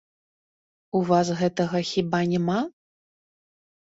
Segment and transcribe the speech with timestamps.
[0.99, 2.57] У вас гэтага, хіба, няма?